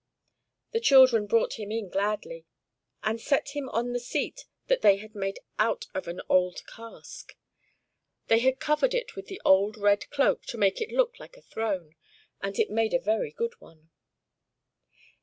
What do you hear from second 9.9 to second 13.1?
cloak to make it look like a throne, and it made a